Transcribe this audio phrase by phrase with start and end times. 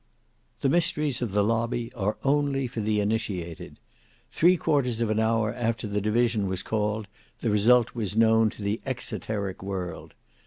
[0.61, 3.77] The mysteries of the Lobby are only for the initiated.
[4.31, 7.05] Three quarters of an hour after the division was called,
[7.41, 10.15] the result was known to the exoteric world.